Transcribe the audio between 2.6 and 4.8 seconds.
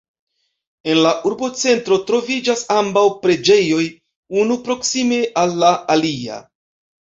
ambaŭ preĝejoj, unu